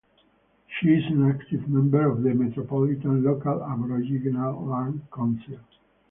[0.79, 5.59] She is an active member of the Metropolitan Local Aboriginal Land Council.